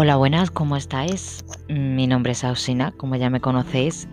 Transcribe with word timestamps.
Hola, 0.00 0.14
buenas, 0.14 0.52
¿cómo 0.52 0.76
estáis? 0.76 1.44
Mi 1.68 2.06
nombre 2.06 2.30
es 2.30 2.44
Ausina, 2.44 2.92
como 2.92 3.16
ya 3.16 3.30
me 3.30 3.40
conocéis. 3.40 4.08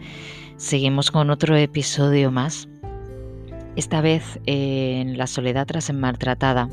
Seguimos 0.58 1.12
con 1.12 1.30
otro 1.30 1.56
episodio 1.56 2.32
más. 2.32 2.68
Esta 3.76 4.02
vez 4.02 4.40
en 4.48 5.16
La 5.16 5.28
soledad 5.28 5.68
tras 5.68 5.84
ser 5.84 5.96
maltratada. 5.96 6.70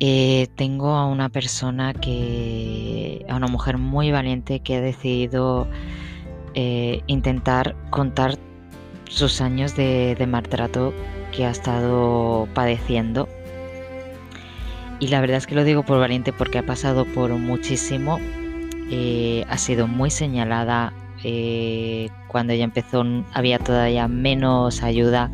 Eh, 0.00 0.48
tengo 0.54 0.94
a 0.94 1.04
una 1.04 1.28
persona 1.28 1.92
que, 1.92 3.26
a 3.28 3.36
una 3.36 3.46
mujer 3.46 3.76
muy 3.76 4.10
valiente 4.10 4.60
que 4.60 4.76
ha 4.76 4.80
decidido 4.80 5.68
eh, 6.54 7.02
intentar 7.08 7.76
contar 7.90 8.38
sus 9.06 9.42
años 9.42 9.76
de 9.76 10.26
maltrato 10.26 10.94
que 11.30 11.44
ha 11.44 11.50
estado 11.50 12.48
padeciendo 12.54 13.28
y 14.98 15.08
la 15.08 15.20
verdad 15.20 15.36
es 15.36 15.46
que 15.46 15.54
lo 15.54 15.64
digo 15.64 15.82
por 15.82 15.98
valiente 15.98 16.32
porque 16.32 16.58
ha 16.58 16.64
pasado 16.64 17.04
por 17.04 17.30
muchísimo. 17.30 18.18
Eh, 18.90 19.44
ha 19.48 19.58
sido 19.58 19.86
muy 19.86 20.10
señalada. 20.10 20.92
Eh, 21.24 22.10
cuando 22.28 22.52
ella 22.52 22.64
empezó 22.64 23.04
había 23.34 23.58
todavía 23.58 24.08
menos 24.08 24.82
ayuda. 24.82 25.30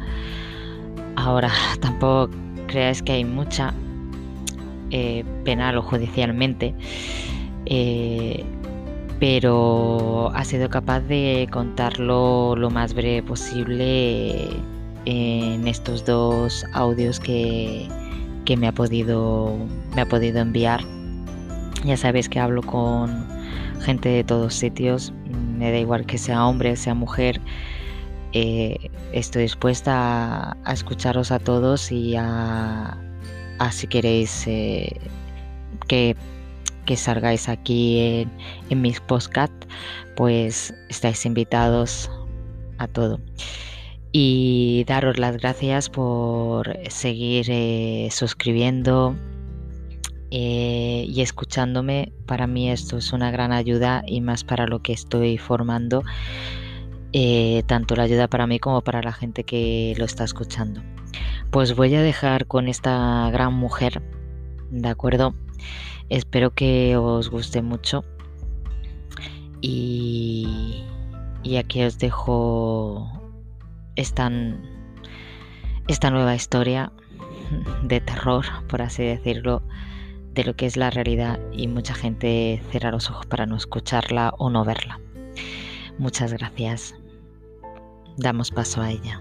Ahora 1.17 1.51
tampoco 1.81 2.31
creáis 2.67 3.03
que 3.03 3.13
hay 3.13 3.25
mucha 3.25 3.73
eh, 4.91 5.25
penal 5.45 5.79
o 5.79 5.83
judicialmente. 5.83 6.75
pero 9.21 10.33
ha 10.35 10.45
sido 10.45 10.69
capaz 10.69 11.01
de 11.01 11.49
contarlo 11.53 12.57
lo 12.57 12.71
más 12.71 12.93
breve 12.95 13.23
posible 13.23 14.49
en 15.05 15.69
estos 15.69 16.05
dos 16.05 16.67
audios 16.73 17.21
que, 17.21 17.89
que 18.45 18.57
me 18.57 18.67
ha 18.67 18.73
podido, 18.73 19.57
me 19.95 20.03
ha 20.03 20.07
podido 20.07 20.41
enviar. 20.41 20.81
Ya 21.85 21.97
sabéis 21.97 22.29
que 22.29 22.39
hablo 22.39 22.63
con 22.63 23.27
gente 23.81 24.09
de 24.09 24.25
todos 24.25 24.55
sitios, 24.55 25.13
me 25.59 25.71
da 25.71 25.79
igual 25.79 26.07
que 26.07 26.19
sea 26.19 26.47
hombre, 26.47 26.77
sea 26.77 26.95
mujer. 26.95 27.41
Eh, 28.33 28.91
estoy 29.13 29.43
dispuesta 29.43 30.57
a, 30.65 30.73
escucharos 30.73 31.31
a 31.31 31.39
todos 31.39 31.93
y 31.93 32.15
a, 32.17 32.97
si 33.71 33.87
queréis 33.87 34.47
eh, 34.47 34.97
que, 35.87 36.17
que, 36.87 36.97
salgáis 36.97 37.49
aquí 37.49 38.27
en, 38.71 38.83
mis 38.83 39.01
podcast, 39.01 39.53
pues 40.17 40.75
estáis 40.89 41.25
invitados 41.27 42.11
a 42.79 42.89
todo 42.89 43.21
y 44.13 44.85
daros 44.87 45.19
las 45.19 45.39
gracias 45.39 45.89
por 45.89 46.79
seguir 46.91 47.47
eh, 47.49 48.09
suscribiendo 48.11 49.17
eh, 50.31 51.07
y 51.09 51.23
escuchándome. 51.23 52.13
Para 52.27 52.47
mí 52.47 52.71
esto 52.71 52.99
es 52.99 53.15
una 53.15 53.31
gran 53.31 53.53
ayuda 53.53 54.03
y 54.07 54.21
más 54.21 54.45
para 54.45 54.67
lo 54.67 54.83
que 54.83 54.93
estoy 54.93 55.39
formando, 55.39 56.03
eh, 57.15 57.63
tanto 57.67 57.97
la 57.97 58.03
ayuda 58.03 58.29
para 58.29 58.47
mí 58.47 58.59
como 58.59 58.83
para 58.83 59.03
la 59.03 59.13
gente 59.13 59.45
que 59.45 59.95
lo 59.97 60.05
está 60.05 60.25
escuchando. 60.25 60.83
Pues 61.51 61.75
voy 61.75 61.95
a 61.95 62.03
dejar 62.03 62.47
con 62.47 62.69
esta 62.69 63.31
gran 63.31 63.55
mujer, 63.55 64.03
¿de 64.71 64.89
acuerdo? 64.89 65.35
Espero 66.11 66.55
que 66.55 66.97
os 66.99 67.31
guste 67.31 67.63
mucho 67.63 68.05
y, 69.63 70.85
y 71.43 71.57
aquí 71.57 71.83
os 71.83 71.99
dejo 71.99 73.22
esta, 73.97 74.31
nueva 76.11 76.35
historia 76.35 76.93
de 77.83 78.01
terror, 78.01 78.45
por 78.69 78.83
así 78.83 79.03
decirlo, 79.03 79.63
de 80.33 80.45
lo 80.45 80.55
que 80.57 80.67
es 80.67 80.77
la 80.77 80.91
realidad 80.91 81.39
y 81.53 81.69
mucha 81.69 81.95
gente 81.95 82.63
cierra 82.71 82.91
los 82.91 83.11
ojos 83.11 83.27
para 83.27 83.47
no 83.47 83.57
escucharla 83.57 84.35
o 84.39 84.49
no 84.49 84.65
verla. 84.65 84.99
Muchas 85.99 86.33
gracias. 86.33 86.95
Damos 88.17 88.51
paso 88.51 88.81
a 88.81 88.91
ella. 88.91 89.21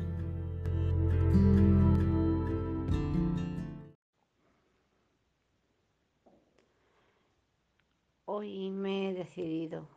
Hoy 8.26 8.72
me 8.72 9.09
he 9.09 9.14
decidido 9.14 9.88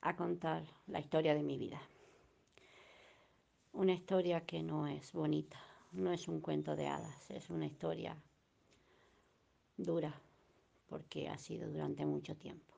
a 0.00 0.16
contar 0.16 0.62
la 0.86 1.00
historia 1.00 1.34
de 1.34 1.42
mi 1.42 1.58
vida. 1.58 1.80
Una 3.72 3.92
historia 3.92 4.44
que 4.44 4.62
no 4.62 4.86
es 4.86 5.12
bonita, 5.12 5.58
no 5.92 6.12
es 6.12 6.28
un 6.28 6.40
cuento 6.40 6.74
de 6.76 6.88
hadas, 6.88 7.30
es 7.30 7.50
una 7.50 7.66
historia 7.66 8.16
dura, 9.76 10.12
porque 10.88 11.28
ha 11.28 11.38
sido 11.38 11.70
durante 11.70 12.04
mucho 12.04 12.36
tiempo. 12.36 12.74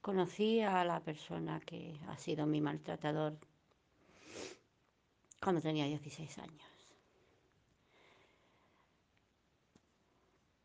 Conocí 0.00 0.60
a 0.60 0.84
la 0.84 1.00
persona 1.00 1.60
que 1.60 1.98
ha 2.08 2.16
sido 2.16 2.46
mi 2.46 2.60
maltratador 2.60 3.36
cuando 5.42 5.60
tenía 5.60 5.86
16 5.86 6.38
años. 6.38 6.88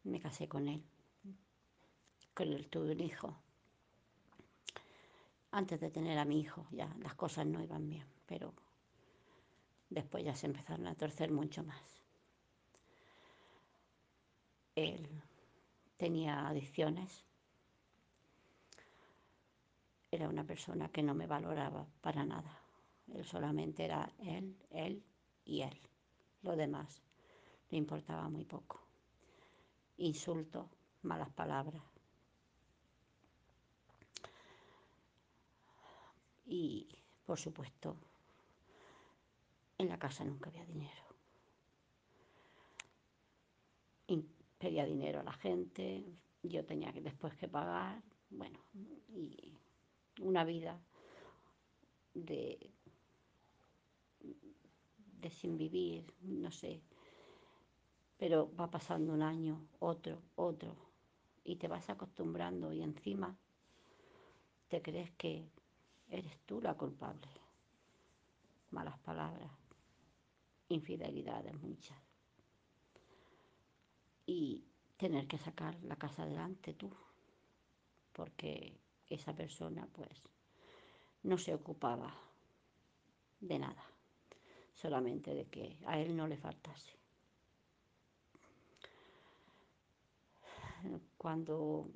Me 0.03 0.19
casé 0.19 0.47
con 0.47 0.67
él, 0.67 0.83
con 2.33 2.47
él 2.53 2.67
tuve 2.69 2.91
un 2.91 3.01
hijo 3.01 3.35
antes 5.55 5.79
de 5.79 5.89
tener 5.89 6.17
a 6.19 6.25
mi 6.25 6.41
hijo 6.41 6.67
ya 6.71 6.93
las 6.99 7.15
cosas 7.15 7.45
no 7.45 7.63
iban 7.63 7.87
bien, 7.89 8.05
pero 8.25 8.53
después 9.89 10.25
ya 10.25 10.35
se 10.35 10.47
empezaron 10.47 10.85
a 10.85 10.95
torcer 10.95 11.31
mucho 11.31 11.63
más. 11.63 11.81
Él 14.75 15.07
tenía 15.95 16.49
adicciones, 16.49 17.25
era 20.11 20.27
una 20.27 20.43
persona 20.43 20.89
que 20.89 21.01
no 21.01 21.15
me 21.15 21.25
valoraba 21.25 21.87
para 22.01 22.25
nada. 22.25 22.61
Él 23.13 23.23
solamente 23.23 23.85
era 23.85 24.11
él, 24.19 24.57
él 24.71 25.05
y 25.45 25.61
él. 25.61 25.79
Lo 26.41 26.57
demás 26.57 27.01
le 27.69 27.77
importaba 27.77 28.27
muy 28.27 28.43
poco. 28.43 28.81
Insultos, 29.95 30.67
malas 31.03 31.29
palabras, 31.29 31.94
Y, 36.45 36.87
por 37.25 37.39
supuesto, 37.39 37.97
en 39.77 39.89
la 39.89 39.97
casa 39.97 40.23
nunca 40.23 40.49
había 40.49 40.65
dinero. 40.65 41.03
Y 44.07 44.23
pedía 44.59 44.85
dinero 44.85 45.19
a 45.19 45.23
la 45.23 45.33
gente, 45.33 46.05
yo 46.43 46.65
tenía 46.65 46.93
que 46.93 47.01
después 47.01 47.35
que 47.35 47.47
pagar, 47.47 48.01
bueno, 48.29 48.59
y 49.09 49.51
una 50.21 50.43
vida 50.43 50.79
de, 52.13 52.71
de 55.19 55.29
sin 55.31 55.57
vivir, 55.57 56.13
no 56.21 56.51
sé. 56.51 56.81
Pero 58.17 58.55
va 58.55 58.69
pasando 58.69 59.13
un 59.13 59.21
año, 59.21 59.67
otro, 59.79 60.21
otro, 60.35 60.75
y 61.43 61.57
te 61.57 61.67
vas 61.67 61.89
acostumbrando 61.89 62.71
y 62.71 62.81
encima 62.81 63.37
te 64.69 64.81
crees 64.81 65.11
que 65.11 65.49
eres 66.09 66.39
tú 66.45 66.61
la 66.61 66.75
culpable. 66.75 67.27
Malas 68.71 68.97
palabras, 68.99 69.51
infidelidades 70.69 71.55
muchas. 71.61 71.97
Y 74.25 74.63
tener 74.97 75.27
que 75.27 75.37
sacar 75.37 75.75
la 75.83 75.95
casa 75.95 76.23
adelante 76.23 76.73
tú, 76.73 76.91
porque 78.13 78.77
esa 79.07 79.35
persona 79.35 79.87
pues 79.93 80.09
no 81.23 81.37
se 81.37 81.53
ocupaba 81.53 82.13
de 83.39 83.59
nada, 83.59 83.83
solamente 84.73 85.33
de 85.33 85.45
que 85.47 85.77
a 85.85 85.99
él 85.99 86.15
no 86.15 86.27
le 86.27 86.37
faltase. 86.37 86.95
Cuando 91.17 91.89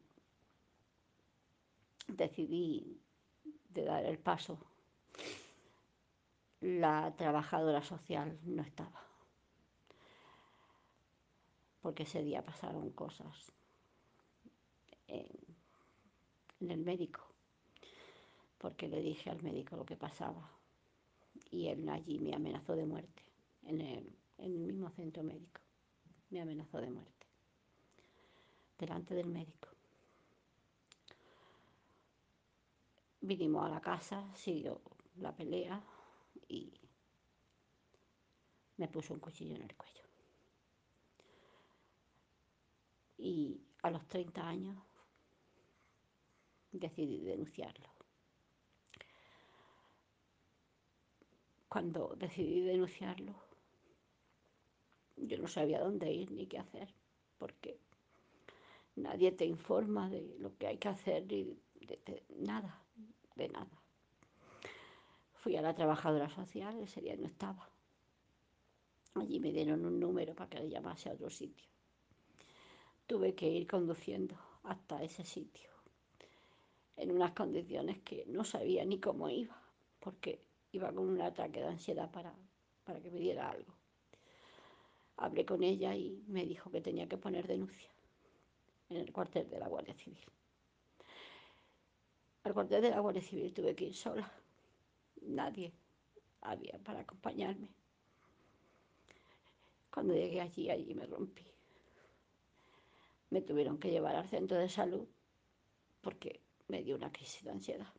decidí 2.07 3.00
de 3.69 3.86
dar 3.86 4.06
el 4.06 4.18
paso, 4.18 4.57
la 6.62 7.13
trabajadora 7.16 7.81
social 7.83 8.38
no 8.44 8.62
estaba. 8.62 9.06
Porque 11.81 12.04
ese 12.04 12.21
día 12.21 12.44
pasaron 12.44 12.89
cosas 12.92 13.54
en, 15.07 15.27
el 16.60 16.81
médico. 16.81 17.21
Porque 18.57 18.89
le 18.89 19.01
dije 19.01 19.30
al 19.30 19.42
médico 19.42 19.77
lo 19.77 19.86
que 19.86 19.95
pasaba. 19.95 20.51
Y 21.51 21.68
él 21.68 21.88
allí 21.88 22.19
me 22.19 22.36
amenazó 22.36 22.75
de 22.75 22.86
muerte. 22.86 23.24
En 23.63 23.80
el, 23.80 24.18
en 24.38 24.51
el 24.51 24.60
mismo 24.60 24.89
centro 24.89 25.24
médico. 25.24 25.62
Me 26.30 26.42
amenazó 26.42 26.80
de 26.81 26.89
muerte. 26.89 27.27
Delante 28.77 29.16
del 29.16 29.27
médico. 29.27 29.69
Vinimos 33.21 33.66
a 33.66 33.69
la 33.69 33.81
casa, 33.81 34.24
siguió 34.33 34.81
la 35.18 35.36
pelea 35.36 35.81
y 36.48 36.71
me 38.77 38.88
puso 38.88 39.13
un 39.13 39.19
cuchillo 39.19 39.56
en 39.56 39.63
el 39.63 39.75
cuello. 39.75 40.04
Y 43.18 43.62
a 43.83 43.92
los 43.92 44.07
30 44.07 44.48
años 44.48 44.77
decidí 46.71 47.19
denunciarlo. 47.19 47.89
Cuando 51.68 52.16
decidí 52.18 52.62
denunciarlo, 52.62 53.36
yo 55.18 55.38
no 55.38 55.48
sabía 55.48 55.81
dónde 55.81 56.12
ir 56.12 56.31
ni 56.31 56.48
qué 56.48 56.57
hacer, 56.57 56.94
porque 57.38 57.80
nadie 58.95 59.33
te 59.33 59.45
informa 59.45 60.10
de 60.10 60.38
lo 60.39 60.57
que 60.57 60.68
hay 60.68 60.77
que 60.77 60.88
hacer 60.88 61.25
ni 61.27 61.60
de, 61.81 62.00
de 62.06 62.24
nada, 62.38 62.81
nada. 63.47 63.81
Fui 65.36 65.56
a 65.56 65.62
la 65.62 65.74
trabajadora 65.74 66.30
social, 66.30 66.77
ese 66.81 67.00
día 67.00 67.15
no 67.15 67.27
estaba. 67.27 67.69
Allí 69.15 69.39
me 69.39 69.51
dieron 69.51 69.86
un 69.86 70.00
número 70.00 70.36
para 70.36 70.50
que 70.50 70.59
le 70.59 70.69
llamase 70.69 71.09
a 71.09 71.13
otro 71.13 71.30
sitio. 71.30 71.68
Tuve 73.07 73.33
que 73.36 73.47
ir 73.47 73.65
conduciendo 73.65 74.36
hasta 74.63 75.01
ese 75.01 75.24
sitio, 75.24 75.69
en 76.97 77.12
unas 77.12 77.31
condiciones 77.31 78.00
que 78.00 78.25
no 78.27 78.44
sabía 78.44 78.83
ni 78.86 79.00
cómo 79.00 79.30
iba, 79.30 79.57
porque 80.00 80.44
iba 80.74 80.92
con 80.92 81.07
un 81.07 81.21
ataque 81.21 81.62
de 81.62 81.68
ansiedad 81.68 82.12
para, 82.12 82.33
para 82.83 83.00
que 83.01 83.09
me 83.09 83.19
diera 83.19 83.50
algo. 83.50 83.74
Hablé 85.18 85.45
con 85.45 85.63
ella 85.63 85.95
y 85.95 86.24
me 86.27 86.45
dijo 86.45 86.69
que 86.69 86.81
tenía 86.81 87.07
que 87.07 87.18
poner 87.18 87.47
denuncia 87.47 87.89
en 88.89 88.97
el 88.97 89.12
cuartel 89.12 89.50
de 89.50 89.59
la 89.59 89.68
Guardia 89.68 89.94
Civil. 89.95 90.25
Al 92.44 92.53
cuartel 92.53 92.81
de 92.81 92.89
la 92.89 93.00
Guardia 93.00 93.21
Civil 93.21 93.53
tuve 93.53 93.75
que 93.75 93.86
ir 93.86 93.95
sola. 93.95 94.31
Nadie 95.21 95.74
había 96.41 96.77
para 96.80 97.01
acompañarme. 97.01 97.69
Cuando 99.91 100.13
llegué 100.13 100.41
allí, 100.41 100.69
allí 100.69 100.94
me 100.94 101.06
rompí. 101.06 101.45
Me 103.31 103.41
tuvieron 103.41 103.77
que 103.77 103.91
llevar 103.91 104.15
al 104.15 104.30
centro 104.30 104.57
de 104.57 104.69
salud 104.69 105.07
porque 106.01 106.39
me 106.68 106.83
dio 106.83 106.95
una 106.95 107.12
crisis 107.12 107.44
de 107.44 107.51
ansiedad. 107.51 107.94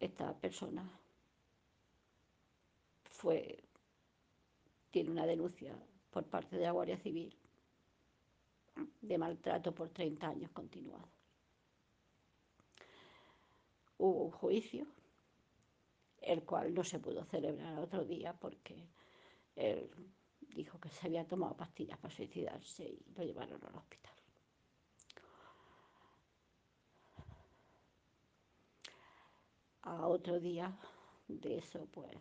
Esta 0.00 0.34
persona 0.38 0.88
fue, 3.04 3.62
tiene 4.90 5.10
una 5.10 5.26
denuncia 5.26 5.74
por 6.10 6.24
parte 6.24 6.56
de 6.56 6.62
la 6.64 6.70
Guardia 6.72 6.98
Civil 6.98 7.36
de 9.00 9.18
maltrato 9.18 9.74
por 9.74 9.88
30 9.90 10.26
años 10.28 10.50
continuados. 10.52 11.15
Hubo 13.98 14.24
un 14.24 14.30
juicio, 14.30 14.86
el 16.20 16.44
cual 16.44 16.74
no 16.74 16.84
se 16.84 16.98
pudo 16.98 17.24
celebrar 17.24 17.78
otro 17.78 18.04
día 18.04 18.34
porque 18.34 18.88
él 19.54 19.90
dijo 20.40 20.78
que 20.80 20.90
se 20.90 21.06
había 21.06 21.26
tomado 21.26 21.56
pastillas 21.56 21.98
para 21.98 22.14
suicidarse 22.14 22.84
y 22.84 23.12
lo 23.16 23.24
llevaron 23.24 23.62
al 23.64 23.76
hospital. 23.76 24.12
A 29.82 30.08
otro 30.08 30.40
día 30.40 30.76
de 31.28 31.58
eso, 31.58 31.86
pues, 31.92 32.18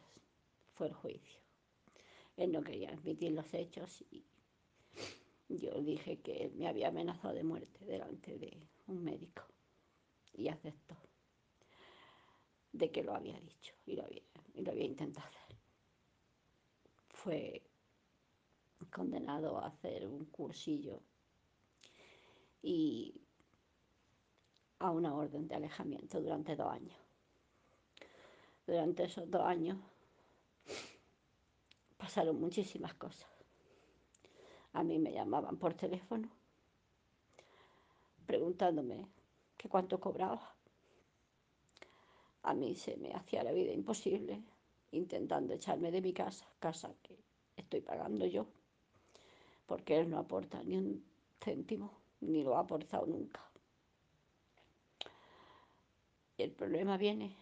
fue 0.76 0.88
el 0.88 0.94
juicio. 0.94 1.40
Él 2.38 2.52
no 2.52 2.62
quería 2.62 2.90
admitir 2.90 3.32
los 3.32 3.52
hechos 3.54 4.04
y 4.12 4.24
yo 5.50 5.72
dije 5.82 6.20
que 6.20 6.52
me 6.56 6.68
había 6.68 6.90
amenazado 6.90 7.34
de 7.34 7.44
muerte 7.44 7.84
delante 7.86 8.38
de 8.38 8.68
un 8.88 9.04
médico 9.04 9.44
y 10.34 10.50
aceptó 10.50 10.96
de 12.78 12.92
que 12.92 13.04
lo 13.04 13.16
había 13.16 13.40
dicho 13.40 13.74
y 13.86 13.96
lo 13.96 14.04
había, 14.04 14.22
intentado 14.86 15.28
hacer. 15.28 15.58
Fue 17.10 17.64
condenado 18.92 19.58
a 19.58 19.68
hacer 19.68 20.06
un 20.06 20.26
cursillo 20.26 21.02
y 22.62 23.22
a 24.80 24.92
una 24.92 25.14
orden 25.14 25.48
de 25.48 25.56
alejamiento 25.56 26.22
durante 26.22 26.56
dos 26.56 26.72
años. 26.72 26.98
Durante 28.68 29.04
esos 29.04 29.30
dos 29.30 29.44
años 29.44 29.78
pasaron 31.98 32.40
muchísimas 32.40 32.94
cosas. 32.96 33.30
A 34.74 34.84
mí 34.84 35.00
me 35.00 35.14
llamaban 35.14 35.58
por 35.58 35.74
teléfono 35.74 36.30
preguntándome 38.26 39.08
que 39.56 39.70
cuánto 39.70 40.00
cobraba. 40.00 40.56
A 42.48 42.54
mí 42.54 42.76
se 42.76 42.96
me 42.98 43.12
hacía 43.12 43.44
la 43.44 43.52
vida 43.52 43.74
imposible 43.74 44.40
intentando 44.92 45.56
echarme 45.56 45.90
de 45.90 46.00
mi 46.00 46.14
casa, 46.14 46.46
casa 46.60 46.94
que 47.02 47.18
estoy 47.58 47.82
pagando 47.82 48.28
yo, 48.28 48.46
porque 49.66 49.98
él 49.98 50.12
no 50.12 50.20
aporta 50.20 50.62
ni 50.64 50.78
un 50.78 51.04
céntimo, 51.44 51.92
ni 52.22 52.44
lo 52.44 52.56
ha 52.56 52.60
aportado 52.60 53.08
nunca. 53.08 53.42
Y 56.38 56.44
el 56.44 56.52
problema 56.52 56.98
viene, 56.98 57.36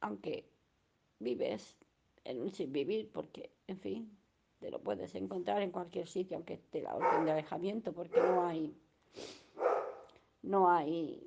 aunque 0.00 0.44
vives 1.18 1.74
en 2.24 2.42
un 2.42 2.52
sin 2.52 2.70
vivir, 2.70 3.10
porque, 3.10 3.50
en 3.66 3.80
fin, 3.80 4.18
te 4.58 4.70
lo 4.70 4.82
puedes 4.82 5.14
encontrar 5.14 5.62
en 5.62 5.70
cualquier 5.70 6.06
sitio, 6.06 6.36
aunque 6.36 6.54
esté 6.54 6.82
la 6.82 6.94
orden 6.94 7.24
de 7.24 7.32
alejamiento, 7.32 7.94
porque 7.94 8.20
no 8.20 8.46
hay, 8.46 8.76
no 10.42 10.70
hay 10.70 11.25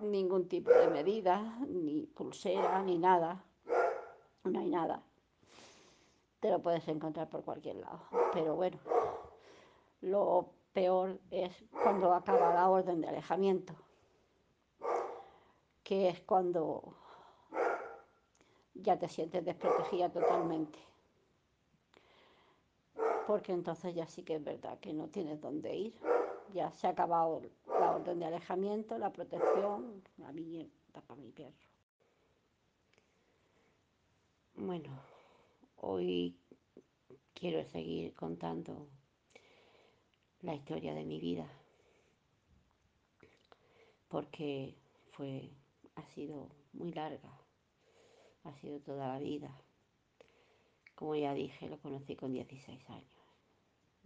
ningún 0.00 0.48
tipo 0.48 0.70
de 0.70 0.88
medida, 0.88 1.58
ni 1.66 2.06
pulsera, 2.06 2.82
ni 2.82 2.98
nada. 2.98 3.44
No 4.44 4.60
hay 4.60 4.68
nada. 4.68 5.02
Te 6.40 6.50
lo 6.50 6.60
puedes 6.60 6.86
encontrar 6.88 7.28
por 7.28 7.44
cualquier 7.44 7.76
lado. 7.76 8.00
Pero 8.32 8.54
bueno, 8.54 8.78
lo 10.00 10.50
peor 10.72 11.18
es 11.30 11.64
cuando 11.82 12.12
acaba 12.12 12.54
la 12.54 12.68
orden 12.68 13.00
de 13.00 13.08
alejamiento, 13.08 13.74
que 15.82 16.08
es 16.08 16.20
cuando 16.20 16.94
ya 18.74 18.98
te 18.98 19.08
sientes 19.08 19.44
desprotegida 19.44 20.10
totalmente 20.10 20.78
porque 23.26 23.52
entonces 23.52 23.94
ya 23.94 24.06
sí 24.06 24.22
que 24.22 24.36
es 24.36 24.44
verdad 24.44 24.78
que 24.78 24.92
no 24.92 25.08
tienes 25.08 25.40
dónde 25.40 25.74
ir. 25.74 25.94
Ya 26.54 26.70
se 26.72 26.86
ha 26.86 26.90
acabado 26.90 27.42
la 27.66 27.96
orden 27.96 28.18
de 28.18 28.26
alejamiento, 28.26 28.98
la 28.98 29.12
protección, 29.12 30.02
la 30.16 30.32
mierda 30.32 30.70
para 31.06 31.20
mi 31.20 31.30
perro. 31.30 31.52
Bueno, 34.54 34.90
hoy 35.76 36.34
quiero 37.34 37.62
seguir 37.64 38.14
contando 38.14 38.88
la 40.40 40.54
historia 40.54 40.94
de 40.94 41.04
mi 41.04 41.20
vida, 41.20 41.46
porque 44.08 44.74
fue, 45.12 45.50
ha 45.96 46.06
sido 46.06 46.48
muy 46.72 46.92
larga, 46.92 47.30
ha 48.44 48.52
sido 48.54 48.80
toda 48.80 49.08
la 49.08 49.18
vida. 49.18 49.50
Como 50.94 51.14
ya 51.16 51.34
dije, 51.34 51.68
lo 51.68 51.78
conocí 51.78 52.16
con 52.16 52.32
16 52.32 52.88
años. 52.88 53.16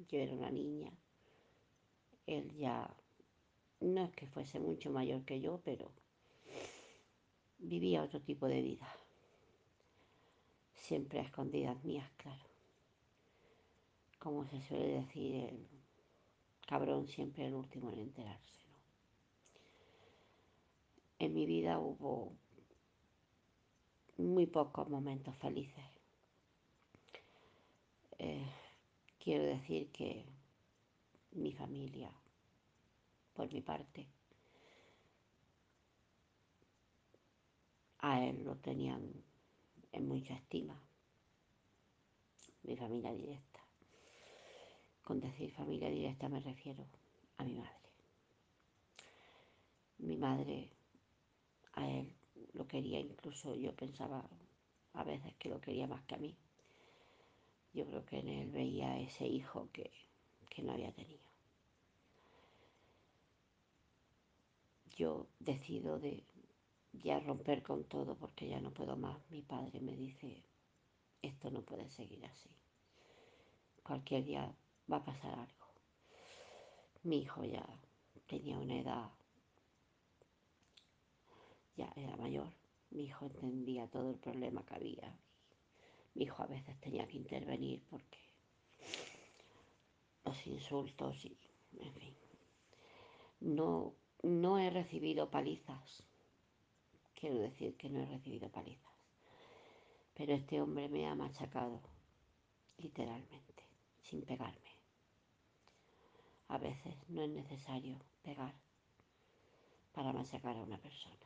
Yo 0.09 0.19
era 0.19 0.33
una 0.33 0.51
niña. 0.51 0.91
Él 2.27 2.53
ya 2.57 2.95
no 3.81 4.05
es 4.05 4.13
que 4.13 4.27
fuese 4.27 4.61
mucho 4.61 4.91
mayor 4.91 5.25
que 5.25 5.41
yo, 5.41 5.61
pero 5.65 5.91
vivía 7.59 8.03
otro 8.03 8.21
tipo 8.21 8.47
de 8.47 8.63
vida. 8.63 8.89
Siempre 10.75 11.21
a 11.21 11.23
escondidas 11.23 11.83
mías, 11.85 12.11
claro. 12.17 12.45
Como 14.19 14.47
se 14.47 14.61
suele 14.63 15.01
decir, 15.01 15.37
el 15.37 15.67
cabrón 16.67 17.07
siempre 17.09 17.47
el 17.47 17.55
último 17.55 17.91
en 17.91 18.01
enterarse. 18.01 18.59
¿no? 18.69 18.77
En 21.19 21.35
mi 21.35 21.47
vida 21.47 21.79
hubo 21.79 22.33
muy 24.19 24.47
pocos 24.47 24.89
momentos 24.89 25.35
felices. 25.37 25.85
Eh, 28.19 28.47
quiero 29.19 29.45
decir 29.45 29.91
que 29.93 30.27
mi 31.33 31.53
familia, 31.53 32.11
por 33.33 33.53
mi 33.53 33.61
parte, 33.61 34.07
a 37.99 38.25
él 38.25 38.45
lo 38.45 38.57
tenían 38.57 39.13
en 39.93 40.09
mucha 40.09 40.35
estima, 40.35 40.81
mi 42.63 42.77
familia 42.77 43.13
directa. 43.13 43.61
Con 45.03 45.21
decir 45.21 45.53
familia 45.53 45.91
directa 45.91 46.29
me 46.29 46.41
refiero 46.41 46.87
a 47.37 47.45
mi 47.45 47.55
madre. 47.55 47.91
Mi 49.99 50.17
madre 50.17 50.71
a 51.73 51.89
él 51.89 52.15
lo 52.53 52.67
quería, 52.67 53.01
incluso 53.01 53.55
yo 53.55 53.75
pensaba 53.75 54.29
a 54.95 55.05
veces 55.05 55.35
que 55.37 55.49
lo 55.49 55.61
quería 55.61 55.87
más 55.87 56.03
que 56.05 56.15
a 56.15 56.19
mí 56.19 56.37
yo 57.73 57.87
creo 57.87 58.05
que 58.05 58.19
en 58.19 58.29
él 58.29 58.51
veía 58.51 58.99
ese 58.99 59.27
hijo 59.27 59.69
que, 59.73 59.91
que 60.51 60.63
no 60.63 60.73
había 60.73 60.93
tenido. 60.93 61.31
Yo 64.97 65.29
decido 65.39 65.99
de 65.99 66.25
ya 66.93 67.21
romper 67.21 67.63
con 67.63 67.85
todo 67.85 68.17
porque 68.17 68.49
ya 68.49 68.61
no 68.61 68.73
puedo 68.73 68.97
más. 68.97 69.19
Mi 69.31 69.41
padre 69.41 69.81
me 69.81 69.97
dice, 69.97 70.45
esto 71.23 71.51
no 71.51 71.63
puede 71.63 71.89
seguir 71.89 72.25
así. 72.27 72.51
Cualquier 73.83 74.25
día 74.25 74.55
va 74.93 74.99
a 74.99 75.05
pasar 75.05 75.39
algo. 75.39 75.67
Mi 77.03 77.23
hijo 77.23 77.45
ya 77.45 77.67
tenía 78.27 78.59
una 78.59 78.79
edad, 78.79 79.11
ya 81.77 81.91
era 81.97 82.15
mayor, 82.17 82.53
mi 82.91 83.05
hijo 83.05 83.25
entendía 83.25 83.89
todo 83.89 84.11
el 84.11 84.19
problema 84.19 84.65
que 84.67 84.75
había. 84.75 85.19
Mi 86.15 86.25
hijo 86.25 86.43
a 86.43 86.47
veces 86.47 86.79
tenía 86.81 87.07
que 87.07 87.17
intervenir 87.17 87.83
porque 87.89 88.19
insultos 90.47 91.25
y, 91.25 91.37
en 91.79 91.95
fin. 91.95 92.15
No, 93.41 93.95
no 94.23 94.59
he 94.59 94.71
recibido 94.71 95.31
palizas. 95.31 96.03
Quiero 97.15 97.39
decir 97.39 97.77
que 97.77 97.89
no 97.89 98.01
he 98.01 98.07
recibido 98.07 98.51
palizas. 98.51 98.95
Pero 100.15 100.35
este 100.35 100.61
hombre 100.61 100.89
me 100.89 101.07
ha 101.09 101.15
machacado, 101.15 101.81
literalmente, 102.79 103.65
sin 104.03 104.23
pegarme. 104.23 104.71
A 106.49 106.59
veces 106.59 106.95
no 107.09 107.23
es 107.23 107.31
necesario 107.31 107.99
pegar 108.23 108.55
para 109.93 110.13
machacar 110.13 110.57
a 110.57 110.63
una 110.63 110.79
persona. 110.79 111.17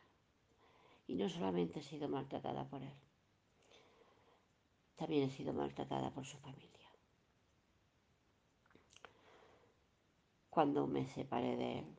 Y 1.06 1.14
no 1.16 1.28
solamente 1.28 1.80
he 1.80 1.82
sido 1.82 2.08
maltratada 2.08 2.68
por 2.68 2.82
él, 2.82 3.00
también 4.96 5.24
he 5.24 5.30
sido 5.30 5.52
maltratada 5.52 6.10
por 6.10 6.24
su 6.24 6.38
familia. 6.38 6.83
Cuando 10.54 10.86
me 10.86 11.04
separé 11.08 11.56
de 11.56 11.80
él, 11.80 11.98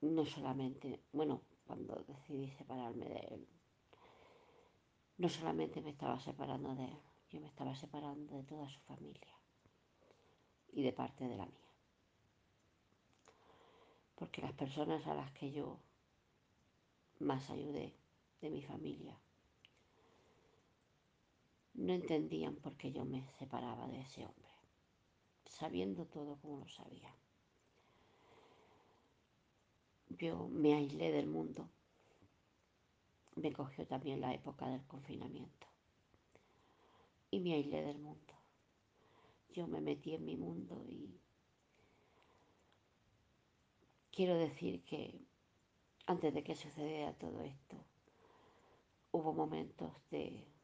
no 0.00 0.24
solamente, 0.24 1.04
bueno, 1.12 1.42
cuando 1.66 2.02
decidí 2.08 2.50
separarme 2.52 3.04
de 3.04 3.18
él, 3.18 3.48
no 5.18 5.28
solamente 5.28 5.82
me 5.82 5.90
estaba 5.90 6.18
separando 6.20 6.74
de 6.74 6.86
él, 6.86 6.98
yo 7.28 7.40
me 7.42 7.48
estaba 7.48 7.74
separando 7.74 8.34
de 8.34 8.44
toda 8.44 8.66
su 8.70 8.80
familia 8.80 9.36
y 10.72 10.82
de 10.82 10.94
parte 10.94 11.28
de 11.28 11.36
la 11.36 11.44
mía. 11.44 11.74
Porque 14.14 14.40
las 14.40 14.54
personas 14.54 15.06
a 15.06 15.14
las 15.14 15.32
que 15.32 15.52
yo 15.52 15.78
más 17.18 17.50
ayudé 17.50 17.92
de 18.40 18.48
mi 18.48 18.62
familia 18.62 19.20
no 21.74 21.92
entendían 21.92 22.56
por 22.56 22.74
qué 22.78 22.90
yo 22.90 23.04
me 23.04 23.22
separaba 23.38 23.86
de 23.86 24.00
ese 24.00 24.24
hombre, 24.24 24.43
sabiendo 25.58 26.06
todo 26.06 26.36
como 26.36 26.58
lo 26.58 26.68
sabía. 26.68 27.14
Yo 30.08 30.48
me 30.48 30.74
aislé 30.74 31.10
del 31.12 31.26
mundo. 31.26 31.68
Me 33.36 33.52
cogió 33.52 33.86
también 33.86 34.20
la 34.20 34.32
época 34.32 34.68
del 34.68 34.84
confinamiento. 34.86 35.66
Y 37.30 37.40
me 37.40 37.54
aislé 37.54 37.82
del 37.82 37.98
mundo. 37.98 38.34
Yo 39.52 39.66
me 39.66 39.80
metí 39.80 40.14
en 40.14 40.24
mi 40.24 40.36
mundo 40.36 40.84
y 40.88 41.20
quiero 44.10 44.36
decir 44.36 44.84
que 44.84 45.20
antes 46.06 46.34
de 46.34 46.44
que 46.44 46.54
sucediera 46.54 47.12
todo 47.14 47.42
esto, 47.42 47.76
hubo 49.12 49.32
momentos 49.32 49.92
de 50.10 50.54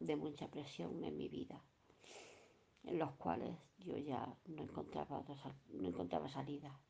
de 0.00 0.16
mucha 0.16 0.48
presión 0.48 1.02
en 1.04 1.16
mi 1.16 1.28
vida, 1.28 1.62
en 2.84 2.98
los 2.98 3.12
cuales 3.16 3.56
yo 3.78 3.96
ya 3.96 4.36
no 4.46 4.62
encontraba, 4.62 5.24
no 5.68 5.88
encontraba 5.88 6.28
salida. 6.28 6.80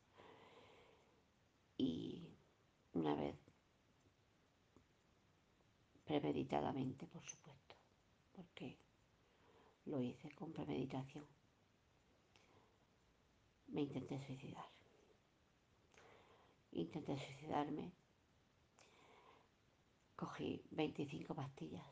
Y 1.77 2.33
una 2.93 3.15
vez, 3.15 3.37
premeditadamente, 6.05 7.07
por 7.07 7.23
supuesto, 7.23 7.75
porque 8.33 8.77
lo 9.85 10.01
hice 10.01 10.31
con 10.31 10.53
premeditación, 10.53 11.25
me 13.67 13.81
intenté 13.81 14.25
suicidar. 14.25 14.65
Intenté 16.71 17.17
suicidarme, 17.17 17.93
cogí 20.15 20.61
25 20.71 21.33
pastillas 21.33 21.85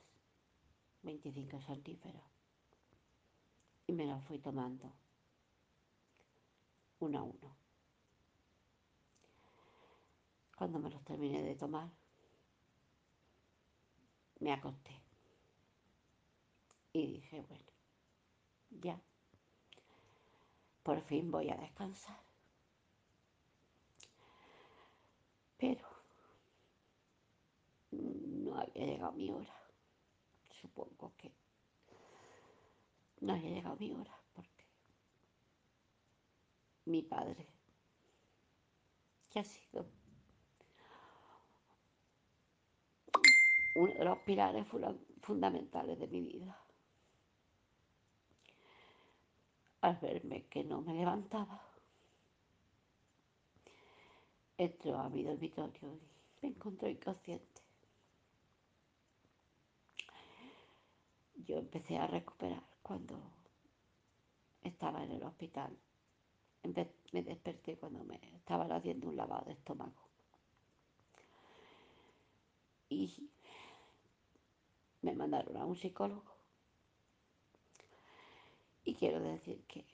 25 1.04 1.60
santíferos 1.62 2.33
y 3.88 3.94
me 3.94 4.06
los 4.06 4.24
fui 4.24 4.40
tomando 4.40 4.92
uno 7.00 7.20
a 7.20 7.24
uno. 7.24 7.56
Cuando 10.56 10.80
me 10.80 10.90
los 10.90 11.04
terminé 11.04 11.42
de 11.42 11.56
tomar, 11.56 11.90
me 14.40 14.54
acosté 14.54 15.02
y 16.94 17.08
dije, 17.08 17.42
bueno, 17.42 17.66
ya, 18.70 19.02
por 20.84 21.02
fin 21.02 21.32
voy 21.32 21.50
a 21.50 21.58
descansar. 21.58 22.22
Pero 25.58 25.88
no 27.92 28.56
había 28.58 28.86
llegado 28.86 29.14
mi 29.14 29.32
hora 29.32 29.64
supongo 30.64 31.12
que 31.18 31.30
no 33.24 33.34
haya 33.34 33.50
llegado 33.50 33.78
mi 33.78 33.94
hora 33.94 34.20
porque 34.34 34.66
mi 36.86 37.02
padre, 37.02 37.48
que 39.30 39.40
ha 39.40 39.44
sido 39.44 39.86
uno 43.76 43.94
de 43.94 44.06
los 44.06 44.20
pilares 44.20 44.68
fundamentales 45.22 45.98
de 45.98 46.08
mi 46.08 46.22
vida, 46.22 46.60
al 49.82 49.96
verme 49.98 50.46
que 50.48 50.64
no 50.66 50.82
me 50.82 50.94
levantaba, 50.94 51.62
entró 54.58 54.98
a 54.98 55.10
mi 55.10 55.24
dormitorio 55.24 55.94
y 55.94 56.00
me 56.42 56.50
encontró 56.50 56.90
inconsciente. 56.90 57.62
yo 61.46 61.58
empecé 61.58 61.98
a 61.98 62.08
recuperar 62.08 62.73
cuando 62.84 63.20
estaba 64.62 65.04
en 65.04 65.12
el 65.12 65.24
hospital. 65.24 65.76
Me 67.12 67.24
desperté 67.24 67.78
cuando 67.78 68.04
me 68.04 68.20
estaban 68.36 68.72
haciendo 68.72 69.10
un 69.10 69.18
lavado 69.18 69.46
de 69.46 69.54
estómago. 69.54 70.02
Y 72.90 73.30
me 75.02 75.14
mandaron 75.14 75.58
a 75.58 75.66
un 75.66 75.76
psicólogo. 75.76 76.32
Y 78.86 78.96
quiero 78.96 79.20
decir 79.20 79.64
que 79.66 79.86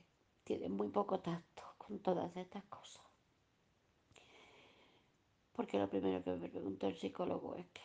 tiene 0.44 0.68
muy 0.68 0.90
poco 0.90 1.20
tacto 1.20 1.64
con 1.78 2.00
todas 2.00 2.36
estas 2.36 2.64
cosas. 2.66 3.04
Porque 5.54 5.78
lo 5.78 5.90
primero 5.90 6.24
que 6.24 6.32
me 6.32 6.50
preguntó 6.50 6.88
el 6.88 6.98
psicólogo 6.98 7.56
es 7.56 7.68
que 7.68 7.82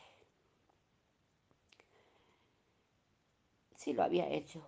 si 3.76 3.92
lo 3.92 4.02
había 4.02 4.28
hecho 4.28 4.62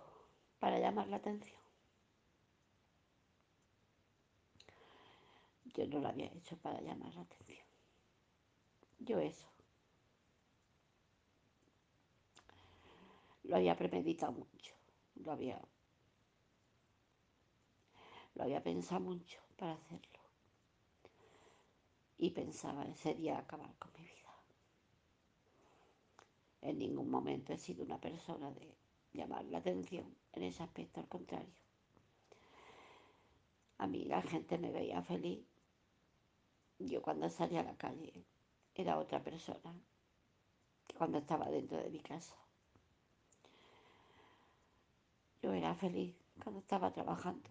para 0.59 0.79
llamar 0.79 1.07
la 1.07 1.17
atención. 1.17 1.61
Yo 5.65 5.85
no 5.87 5.99
lo 5.99 6.07
había 6.07 6.25
hecho 6.33 6.57
para 6.57 6.81
llamar 6.81 7.13
la 7.13 7.21
atención. 7.21 7.67
Yo 8.99 9.19
eso. 9.19 9.47
Lo 13.43 13.55
había 13.55 13.77
premeditado 13.77 14.31
mucho. 14.31 14.75
Lo 15.15 15.31
había. 15.31 15.61
Lo 18.35 18.43
había 18.43 18.61
pensado 18.61 19.01
mucho 19.01 19.39
para 19.55 19.73
hacerlo. 19.73 20.19
Y 22.17 22.31
pensaba 22.31 22.83
ese 22.85 23.13
día 23.13 23.37
acabar 23.37 23.73
con 23.77 23.91
mi 23.93 24.03
vida. 24.03 24.17
En 26.61 26.79
ningún 26.79 27.09
momento 27.09 27.53
he 27.53 27.57
sido 27.57 27.83
una 27.83 28.01
persona 28.01 28.51
de 28.51 28.76
llamar 29.17 29.43
la 29.45 29.57
atención 29.57 30.15
en 30.33 30.43
ese 30.43 30.63
aspecto, 30.63 30.99
al 31.01 31.07
contrario. 31.07 31.53
A 33.79 33.87
mí 33.87 34.05
la 34.05 34.21
gente 34.21 34.57
me 34.57 34.71
veía 34.71 35.01
feliz. 35.01 35.45
Yo 36.79 37.01
cuando 37.01 37.29
salía 37.29 37.61
a 37.61 37.63
la 37.63 37.75
calle 37.75 38.23
era 38.75 38.97
otra 38.97 39.21
persona 39.23 39.73
que 40.87 40.95
cuando 40.95 41.17
estaba 41.17 41.49
dentro 41.49 41.77
de 41.77 41.89
mi 41.89 41.99
casa. 41.99 42.35
Yo 45.41 45.53
era 45.53 45.75
feliz 45.75 46.15
cuando 46.41 46.59
estaba 46.59 46.91
trabajando. 46.91 47.49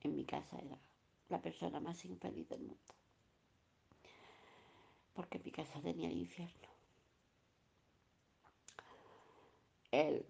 En 0.00 0.14
mi 0.14 0.24
casa 0.24 0.58
era 0.58 0.78
la 1.28 1.40
persona 1.40 1.80
más 1.80 2.04
infeliz 2.04 2.48
del 2.48 2.60
mundo. 2.60 2.94
Porque 5.14 5.38
mi 5.38 5.50
casa 5.50 5.80
tenía 5.80 6.08
el 6.08 6.18
infierno. 6.18 6.68
Él 9.94 10.26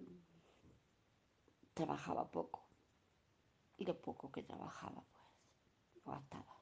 trabajaba 1.75 2.30
poco 2.30 2.64
y 3.76 3.85
lo 3.85 4.00
poco 4.00 4.30
que 4.30 4.42
trabajaba 4.42 5.04
pues 5.12 6.04
lo 6.04 6.12
gastaba. 6.12 6.61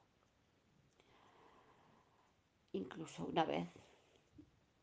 Incluso 2.73 3.27
una 3.27 3.45
vez 3.45 3.69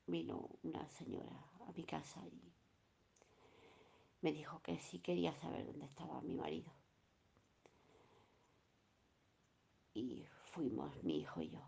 vino 0.06 0.50
una 0.64 0.88
señora 0.90 1.50
a 1.68 1.72
mi 1.72 1.84
casa 1.84 2.26
y 2.28 2.54
me 4.22 4.32
dijo 4.32 4.62
que 4.62 4.78
sí 4.78 5.00
quería 5.00 5.34
saber 5.34 5.66
dónde 5.66 5.86
estaba 5.86 6.22
mi 6.22 6.36
marido. 6.36 6.72
Y 9.94 10.26
fuimos 10.52 11.04
mi 11.04 11.20
hijo 11.20 11.42
y 11.42 11.50
yo. 11.50 11.62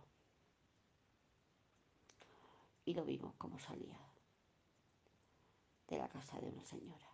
Y 2.85 2.93
lo 2.93 3.05
vimos 3.05 3.35
como 3.35 3.57
salía 3.59 4.10
de 5.91 5.97
la 5.97 6.07
casa 6.07 6.39
de 6.39 6.47
una 6.47 6.63
señora. 6.63 7.07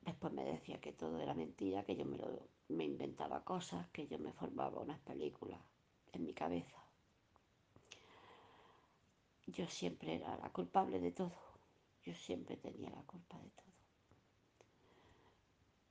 Después 0.00 0.32
me 0.32 0.44
decía 0.44 0.80
que 0.80 0.92
todo 0.92 1.20
era 1.20 1.34
mentira, 1.34 1.84
que 1.84 1.94
yo 1.94 2.06
me, 2.06 2.18
me 2.68 2.84
inventaba 2.84 3.44
cosas, 3.44 3.86
que 3.90 4.06
yo 4.06 4.18
me 4.18 4.32
formaba 4.32 4.80
unas 4.80 4.98
películas 5.00 5.60
en 6.12 6.24
mi 6.24 6.32
cabeza. 6.32 6.82
Yo 9.46 9.68
siempre 9.68 10.14
era 10.14 10.38
la 10.38 10.50
culpable 10.50 10.98
de 11.00 11.12
todo. 11.12 11.36
Yo 12.02 12.14
siempre 12.14 12.56
tenía 12.56 12.88
la 12.90 13.02
culpa 13.02 13.38
de 13.38 13.50
todo. 13.50 13.74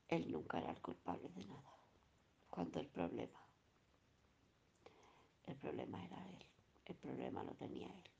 Él 0.07 0.31
nunca 0.31 0.57
era 0.57 0.71
el 0.71 0.81
culpable 0.81 1.29
de 1.29 1.45
nada. 1.45 1.77
Cuando 2.49 2.79
el 2.79 2.87
problema, 2.87 3.39
el 5.45 5.55
problema 5.55 6.03
era 6.03 6.27
él. 6.29 6.45
El 6.85 6.95
problema 6.95 7.43
lo 7.43 7.53
tenía 7.53 7.87
él. 7.87 8.12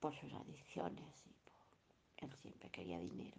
Por 0.00 0.14
sus 0.16 0.32
adicciones 0.32 1.26
y 1.26 1.32
por... 1.44 1.54
Él 2.16 2.32
siempre 2.36 2.70
quería 2.70 2.98
dinero. 2.98 3.36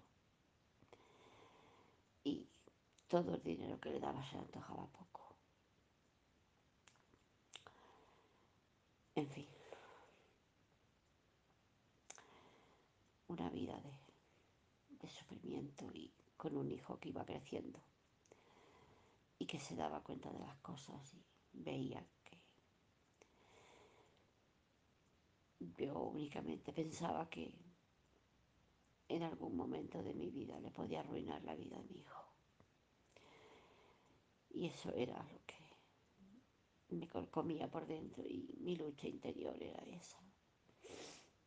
Y 2.23 2.47
todo 3.07 3.35
el 3.35 3.43
dinero 3.43 3.79
que 3.79 3.89
le 3.89 3.99
daba 3.99 4.23
se 4.23 4.35
le 4.35 4.43
antojaba 4.43 4.85
poco. 4.87 5.35
En 9.15 9.27
fin. 9.29 9.47
Una 13.27 13.49
vida 13.49 13.77
de, 13.79 13.99
de 14.89 15.09
sufrimiento 15.09 15.89
y 15.93 16.13
con 16.37 16.57
un 16.57 16.71
hijo 16.71 16.99
que 16.99 17.09
iba 17.09 17.25
creciendo 17.25 17.79
y 19.41 19.45
que 19.47 19.59
se 19.59 19.75
daba 19.75 20.03
cuenta 20.03 20.29
de 20.31 20.39
las 20.39 20.55
cosas 20.57 21.13
y 21.15 21.23
veía 21.53 22.05
que 22.23 22.39
yo 25.77 25.93
únicamente 25.99 26.73
pensaba 26.73 27.29
que 27.29 27.53
en 29.07 29.23
algún 29.23 29.55
momento 29.55 30.01
de 30.01 30.13
mi 30.13 30.29
vida 30.29 30.59
le 30.59 30.71
podía 30.71 31.01
arruinar 31.01 31.43
la 31.43 31.55
vida 31.55 31.77
a 31.77 31.83
mi 31.83 31.99
hijo. 31.99 32.23
Y 34.49 34.67
eso 34.67 34.93
era 34.93 35.21
lo 35.23 35.39
que 35.45 35.55
me 36.95 37.07
comía 37.07 37.69
por 37.69 37.85
dentro 37.87 38.23
y 38.25 38.57
mi 38.59 38.75
lucha 38.75 39.07
interior 39.07 39.55
era 39.61 39.81
esa. 39.83 40.19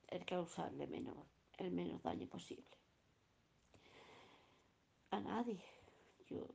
El 0.09 0.25
causarle 0.25 0.87
menos, 0.87 1.17
el 1.59 1.71
menos 1.71 2.03
daño 2.03 2.29
posible. 2.29 2.71
A 5.11 5.21
nadie. 5.21 5.63
Yo 6.27 6.49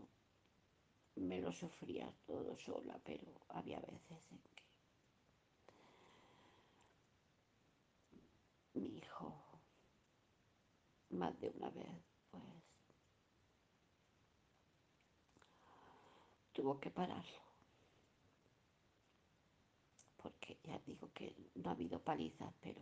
me 1.16 1.40
lo 1.42 1.52
sufría 1.52 2.12
todo 2.26 2.58
sola, 2.58 3.00
pero 3.04 3.42
había 3.50 3.80
veces 3.80 4.32
en 4.32 4.40
que 4.40 4.64
mi 8.80 8.98
hijo, 8.98 9.36
más 11.10 11.40
de 11.40 11.50
una 11.50 11.70
vez, 11.70 12.04
pues 12.32 12.44
tuvo 16.54 16.80
que 16.80 16.90
pararlo. 16.92 17.40
Porque 20.18 20.60
ya 20.64 20.78
digo 20.80 21.12
que 21.14 21.36
no 21.56 21.70
ha 21.70 21.74
habido 21.74 22.02
palizas, 22.04 22.54
pero 22.62 22.82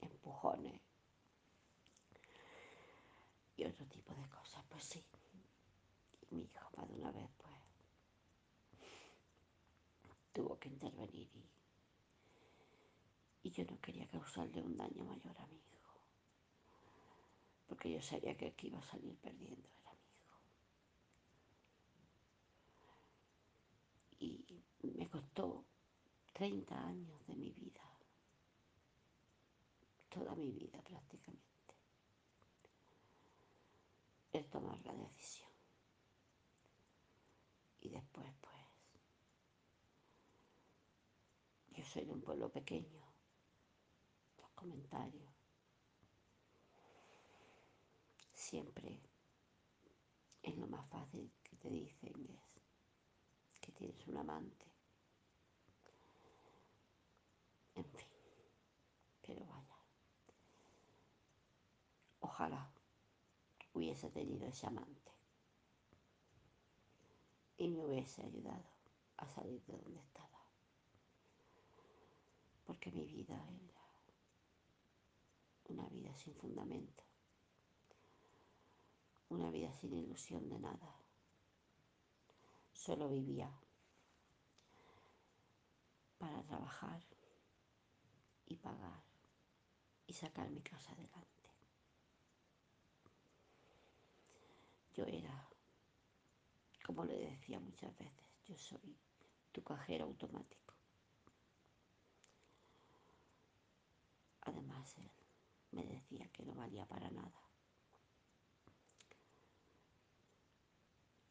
empujones 0.00 0.80
y 3.56 3.64
otro 3.64 3.86
tipo 3.86 4.14
de 4.14 4.28
cosas, 4.28 4.64
pues 4.68 4.84
sí. 4.84 5.04
Y 6.30 6.34
mi 6.34 6.44
hijo 6.44 6.70
más 6.76 6.88
de 6.88 6.94
una 6.94 7.12
vez, 7.12 7.30
pues, 7.38 7.54
tuvo 10.32 10.58
que 10.58 10.68
intervenir 10.68 11.30
y, 11.34 11.53
y 13.44 13.50
yo 13.50 13.62
no 13.66 13.78
quería 13.78 14.08
causarle 14.08 14.62
un 14.62 14.74
daño 14.74 15.04
mayor 15.04 15.38
a 15.38 15.46
mi 15.46 15.58
hijo. 15.58 16.00
Porque 17.68 17.92
yo 17.92 18.00
sabía 18.00 18.34
que 18.36 18.46
el 18.46 18.54
que 18.54 18.68
iba 18.68 18.78
a 18.78 18.82
salir 18.82 19.14
perdiendo 19.18 19.68
era 19.82 19.92
mi 19.92 20.08
hijo. 20.08 20.40
Y 24.82 24.92
me 24.92 25.08
costó 25.10 25.66
30 26.32 26.74
años 26.86 27.26
de 27.26 27.36
mi 27.36 27.52
vida, 27.52 27.82
toda 30.08 30.34
mi 30.34 30.50
vida 30.50 30.80
prácticamente, 30.82 31.74
el 34.32 34.46
tomar 34.46 34.80
la 34.86 34.94
decisión. 34.94 35.50
Y 37.82 37.90
después, 37.90 38.26
pues, 38.40 38.56
yo 41.76 41.84
soy 41.84 42.06
de 42.06 42.12
un 42.12 42.22
pueblo 42.22 42.48
pequeño, 42.48 43.03
comentarios, 44.64 45.28
siempre 48.32 48.98
es 50.42 50.56
lo 50.56 50.66
más 50.66 50.88
fácil 50.88 51.30
que 51.42 51.54
te 51.56 51.68
dicen 51.68 52.14
es 52.30 53.60
que 53.60 53.72
tienes 53.72 54.06
un 54.06 54.16
amante. 54.16 54.64
En 57.74 57.84
fin, 57.84 58.08
pero 59.20 59.44
vaya. 59.44 59.76
Ojalá 62.20 62.72
hubiese 63.74 64.08
tenido 64.08 64.46
ese 64.46 64.66
amante 64.66 65.12
y 67.58 67.68
me 67.68 67.84
hubiese 67.84 68.22
ayudado 68.22 68.64
a 69.18 69.26
salir 69.26 69.62
de 69.66 69.76
donde 69.76 70.00
estaba. 70.00 70.40
Porque 72.64 72.90
mi 72.92 73.04
vida 73.04 73.34
era 73.34 73.73
una 75.68 75.86
vida 75.88 76.14
sin 76.14 76.34
fundamento, 76.34 77.02
una 79.28 79.50
vida 79.50 79.72
sin 79.74 79.94
ilusión 79.94 80.48
de 80.48 80.58
nada. 80.58 80.94
Solo 82.72 83.08
vivía 83.08 83.50
para 86.18 86.42
trabajar 86.42 87.02
y 88.46 88.56
pagar 88.56 89.02
y 90.06 90.12
sacar 90.12 90.50
mi 90.50 90.60
casa 90.60 90.92
adelante. 90.92 91.50
Yo 94.94 95.04
era, 95.06 95.48
como 96.84 97.04
le 97.04 97.18
decía 97.18 97.58
muchas 97.58 97.96
veces, 97.96 98.24
yo 98.46 98.56
soy 98.56 98.96
tu 99.50 99.62
cajero 99.62 100.04
automático. 100.04 100.74
Además, 104.42 104.96
él 104.98 105.10
me 105.74 105.82
decía 105.84 106.28
que 106.28 106.44
no 106.44 106.54
valía 106.54 106.86
para 106.86 107.10
nada. 107.10 107.42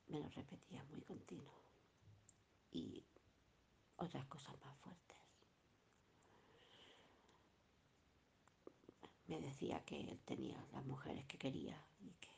Me 0.08 0.20
lo 0.20 0.30
repetía 0.30 0.84
muy 0.86 1.02
continuo. 1.02 1.54
Y 2.72 3.04
otras 3.98 4.26
cosas 4.26 4.60
más 4.62 4.78
fuertes. 4.80 5.18
Me 9.28 9.40
decía 9.40 9.84
que 9.86 10.02
él 10.02 10.20
tenía 10.26 10.64
las 10.74 10.86
mujeres 10.86 11.26
que 11.26 11.38
quería 11.38 11.82
y 12.02 12.12
que 12.14 12.30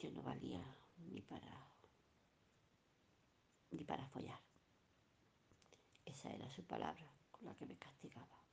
yo 0.00 0.10
no 0.10 0.22
valía 0.22 0.62
ni 0.96 1.22
para 1.22 1.70
ni 3.70 3.84
para 3.84 4.06
follar. 4.08 4.40
Esa 6.04 6.30
era 6.32 6.50
su 6.50 6.64
palabra 6.64 7.06
con 7.30 7.44
la 7.44 7.54
que 7.54 7.66
me 7.66 7.76
castigaba 7.76 8.47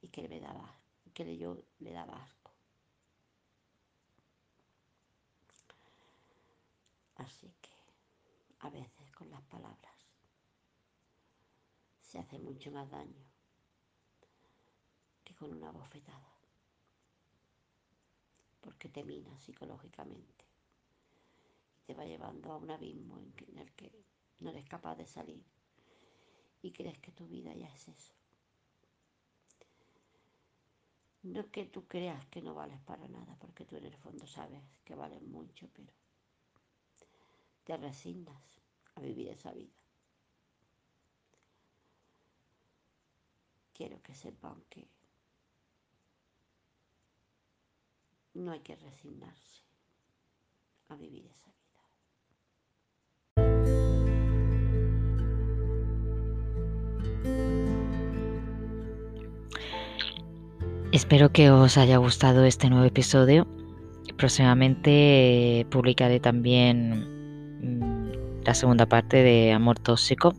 y 0.00 0.08
que 0.08 0.28
me 0.28 0.40
daba, 0.40 0.78
que 1.14 1.36
yo 1.36 1.62
le 1.80 1.92
daba 1.92 2.22
asco. 2.22 2.52
Así 7.16 7.52
que 7.60 7.70
a 8.60 8.70
veces 8.70 9.10
con 9.10 9.28
las 9.30 9.42
palabras 9.42 9.94
se 12.00 12.18
hace 12.18 12.38
mucho 12.38 12.70
más 12.70 12.88
daño 12.90 13.24
que 15.24 15.34
con 15.34 15.52
una 15.52 15.70
bofetada, 15.72 16.32
porque 18.60 18.88
te 18.88 19.02
mina 19.02 19.36
psicológicamente 19.38 20.44
y 21.78 21.82
te 21.82 21.94
va 21.94 22.04
llevando 22.04 22.52
a 22.52 22.56
un 22.56 22.70
abismo 22.70 23.18
en 23.18 23.58
el 23.58 23.72
que 23.72 23.92
no 24.38 24.50
eres 24.50 24.66
capaz 24.66 24.94
de 24.94 25.06
salir 25.06 25.44
y 26.62 26.72
crees 26.72 26.98
que 26.98 27.12
tu 27.12 27.26
vida 27.26 27.52
ya 27.54 27.68
es 27.68 27.88
eso. 27.88 28.17
No 31.22 31.50
que 31.50 31.66
tú 31.66 31.86
creas 31.86 32.24
que 32.26 32.40
no 32.40 32.54
vales 32.54 32.80
para 32.80 33.08
nada, 33.08 33.36
porque 33.38 33.64
tú 33.64 33.76
en 33.76 33.86
el 33.86 33.96
fondo 33.96 34.26
sabes 34.26 34.62
que 34.84 34.94
vales 34.94 35.22
mucho, 35.22 35.68
pero 35.74 35.92
te 37.64 37.76
resignas 37.76 38.60
a 38.94 39.00
vivir 39.00 39.28
esa 39.28 39.52
vida. 39.52 39.78
quiero 43.78 44.02
que 44.02 44.12
sepan 44.12 44.60
que 44.68 44.88
no 48.34 48.50
hay 48.50 48.58
que 48.58 48.74
resignarse 48.74 49.62
a 50.88 50.96
vivir 50.96 51.26
esa 51.26 51.52
Espero 60.90 61.30
que 61.32 61.50
os 61.50 61.76
haya 61.76 61.98
gustado 61.98 62.46
este 62.46 62.70
nuevo 62.70 62.86
episodio. 62.86 63.46
Próximamente 64.16 65.66
publicaré 65.68 66.18
también 66.18 67.04
mm, 67.60 68.44
la 68.46 68.54
segunda 68.54 68.86
parte 68.86 69.22
de 69.22 69.52
Amor 69.52 69.78
Tóxico. 69.78 70.32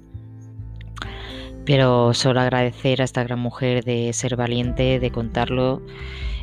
Pero 1.66 2.16
solo 2.16 2.40
agradecer 2.40 3.00
a 3.00 3.04
esta 3.04 3.24
gran 3.24 3.38
mujer 3.38 3.84
de 3.84 4.12
ser 4.12 4.36
valiente, 4.36 5.00
de 5.00 5.12
contarlo, 5.12 5.84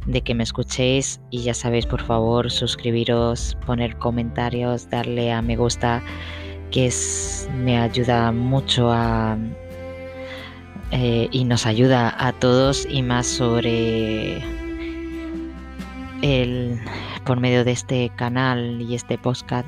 de 0.07 0.21
que 0.21 0.37
me 0.37 0.45
escuchéis 0.45 1.21
y 1.33 1.43
ya 1.43 1.53
sabéis, 1.53 1.87
por 1.87 2.01
favor, 2.01 2.53
suscribiros, 2.53 3.59
poner 3.67 3.99
comentarios, 3.99 4.89
darle 4.89 5.33
a 5.33 5.43
me 5.43 5.57
gusta, 5.57 6.01
que 6.71 6.87
es, 6.87 7.51
me 7.57 7.77
ayuda 7.77 8.31
mucho 8.31 8.89
a, 8.93 9.37
eh, 10.93 11.29
y 11.33 11.45
nos 11.45 11.67
ayuda 11.67 12.15
a 12.17 12.33
todos 12.33 12.87
y 12.89 13.03
más 13.03 13.27
sobre 13.27 14.43
el 16.23 16.79
por 17.25 17.41
medio 17.41 17.65
de 17.65 17.73
este 17.73 18.11
canal 18.15 18.81
y 18.81 18.95
este 18.95 19.19
podcast 19.19 19.67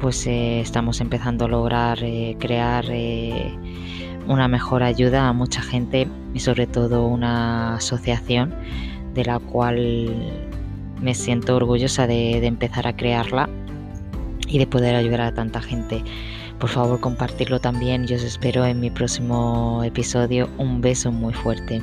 pues 0.00 0.26
eh, 0.26 0.60
estamos 0.60 1.00
empezando 1.00 1.46
a 1.46 1.48
lograr 1.48 1.98
eh, 2.02 2.36
crear 2.38 2.84
una 4.28 4.46
mejor 4.46 4.82
ayuda 4.84 5.28
a 5.28 5.32
mucha 5.32 5.60
gente 5.60 6.06
y 6.34 6.40
sobre 6.40 6.66
todo 6.66 7.06
una 7.06 7.74
asociación 7.74 8.54
de 9.14 9.24
la 9.24 9.40
cual 9.40 10.14
me 11.00 11.14
siento 11.14 11.56
orgullosa 11.56 12.06
de 12.06 12.46
empezar 12.46 12.86
a 12.86 12.96
crearla 12.96 13.48
y 14.46 14.58
de 14.58 14.66
poder 14.66 14.94
ayudar 14.94 15.22
a 15.22 15.34
tanta 15.34 15.60
gente 15.60 16.04
por 16.60 16.70
favor 16.70 17.00
compartirlo 17.00 17.58
también. 17.58 18.06
Yo 18.06 18.16
os 18.16 18.22
espero 18.22 18.64
en 18.64 18.78
mi 18.78 18.90
próximo 18.90 19.82
episodio. 19.82 20.48
Un 20.58 20.80
beso 20.80 21.10
muy 21.10 21.32
fuerte. 21.32 21.82